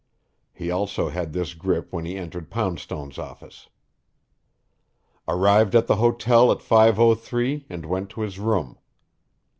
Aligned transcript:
He 0.51 0.71
also 0.71 1.09
had 1.09 1.31
this 1.31 1.53
grip 1.53 1.93
when 1.93 2.05
he 2.05 2.17
entered 2.17 2.49
Poundstone's 2.49 3.19
office. 3.19 3.69
Arrived 5.27 5.75
at 5.75 5.85
the 5.85 5.97
hotel 5.97 6.51
at 6.51 6.57
5:03 6.57 7.65
and 7.69 7.85
went 7.85 8.09
to 8.09 8.21
his 8.21 8.39
room. 8.39 8.79